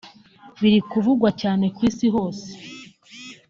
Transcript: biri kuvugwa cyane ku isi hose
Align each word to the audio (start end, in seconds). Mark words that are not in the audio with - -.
biri 0.61 0.79
kuvugwa 0.91 1.29
cyane 1.41 1.65
ku 1.75 1.79
isi 1.89 2.07
hose 2.15 2.47